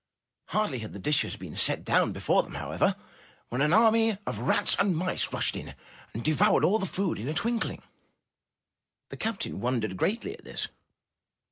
[0.47, 2.95] Hardly had the dishes been set down before them, however,
[3.49, 5.75] when an army of rats and mice rushed in,
[6.15, 7.83] and devoured all the food in a twinkling.
[9.09, 10.69] The captain wondered greatly at this.